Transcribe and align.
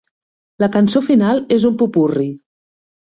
La 0.63 0.69
cançó 0.75 1.03
final 1.09 1.43
és 1.57 1.67
un 1.71 1.77
popurri. 1.83 2.27